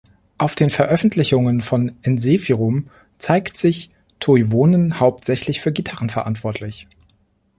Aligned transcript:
Auf 0.39 0.55
den 0.55 0.71
Veröffentlichungen 0.71 1.61
von 1.61 1.91
Ensiferum 2.01 2.89
zeigt 3.19 3.55
sich 3.55 3.91
Toivonen 4.19 4.99
hauptsächlich 4.99 5.61
für 5.61 5.71
Gitarren 5.71 6.09
verantwortlich. 6.09 6.87